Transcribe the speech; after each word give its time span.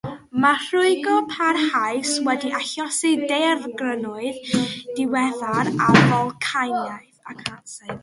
Mae 0.43 0.61
rhwygo 0.69 1.17
parhaus 1.33 2.15
wedi 2.29 2.51
achosi 2.61 3.13
daeargrynoedd 3.33 4.51
diweddar 4.99 5.75
a 5.93 5.95
folcaniaeth. 6.03 7.75